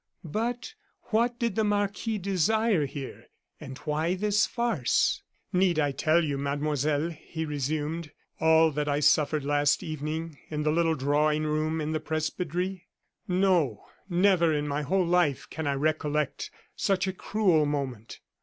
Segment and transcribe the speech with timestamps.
[0.25, 0.73] But
[1.11, 3.27] what did the marquis desire here
[3.59, 5.21] and why this farce?
[5.53, 8.09] "Need I tell you, Mademoiselle," he resumed,
[8.39, 12.87] "all that I suffered last evening in the little drawing room in the presbytery?
[13.27, 18.21] No, never in my whole life can I recollect such a cruel moment.